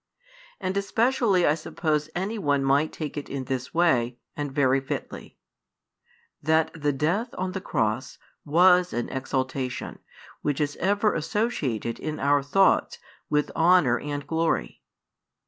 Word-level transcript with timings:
And 0.59 0.75
especially 0.77 1.45
I 1.45 1.53
suppose 1.53 2.09
any 2.15 2.39
one 2.39 2.63
might 2.63 2.91
take 2.91 3.17
it 3.17 3.29
in 3.29 3.43
this 3.43 3.71
way, 3.71 4.17
and 4.35 4.51
very 4.51 4.79
fitly; 4.81 5.37
that 6.41 6.71
the 6.73 6.91
Death 6.91 7.29
on 7.37 7.51
the 7.51 7.61
Cross 7.61 8.17
was 8.43 8.93
an 8.93 9.09
exaltation 9.09 9.99
which 10.41 10.59
is 10.59 10.75
ever 10.77 11.13
associated 11.13 11.99
in 11.99 12.19
our 12.19 12.41
thoughts 12.41 12.97
with 13.29 13.51
honour 13.55 13.99
and 13.99 14.25
glory. 14.25 14.81